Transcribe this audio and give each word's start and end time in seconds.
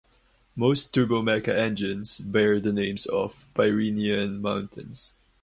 Most 0.55 0.95
Turbomeca 0.95 1.49
engines 1.55 2.17
bear 2.21 2.59
the 2.59 2.73
names 2.73 3.05
of 3.05 3.45
Pyreneean 3.53 4.41
mountains. 4.41 5.13